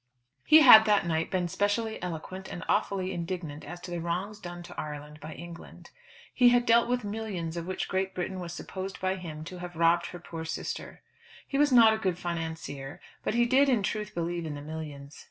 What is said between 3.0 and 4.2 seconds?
indignant as to the